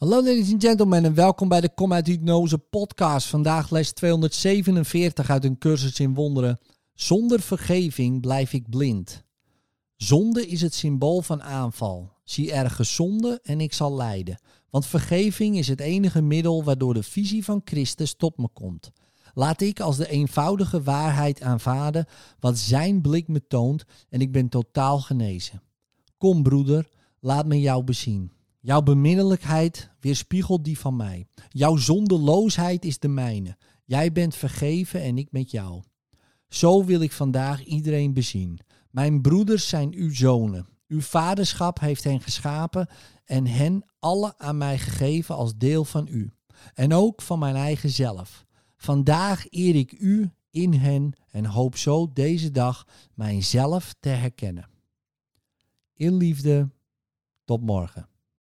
[0.00, 3.26] Hallo ladies and gentlemen en welkom bij de Kom uit Hypnose podcast.
[3.26, 6.58] Vandaag les 247 uit een cursus in wonderen.
[6.94, 9.24] Zonder vergeving blijf ik blind.
[9.96, 12.12] Zonde is het symbool van aanval.
[12.24, 14.40] Zie ergens zonde en ik zal lijden.
[14.70, 18.90] Want vergeving is het enige middel waardoor de visie van Christus tot me komt.
[19.34, 22.06] Laat ik als de eenvoudige waarheid aanvaarden
[22.38, 25.62] wat zijn blik me toont en ik ben totaal genezen.
[26.18, 26.88] Kom broeder,
[27.18, 28.38] laat me jou bezien.
[28.62, 31.26] Jouw beminnelijkheid weerspiegelt die van mij.
[31.48, 33.56] Jouw zondeloosheid is de mijne.
[33.84, 35.82] Jij bent vergeven en ik met jou.
[36.48, 38.58] Zo wil ik vandaag iedereen bezien.
[38.90, 40.66] Mijn broeders zijn uw zonen.
[40.88, 42.88] Uw vaderschap heeft hen geschapen
[43.24, 46.30] en hen alle aan mij gegeven als deel van u.
[46.74, 48.44] En ook van mijn eigen zelf.
[48.76, 54.68] Vandaag eer ik u in hen en hoop zo deze dag mijzelf te herkennen.
[55.94, 56.70] In liefde,
[57.44, 58.09] tot morgen.